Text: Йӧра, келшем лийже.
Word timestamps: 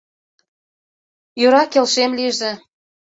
Йӧра, 1.39 1.63
келшем 1.71 2.11
лийже. 2.19 2.51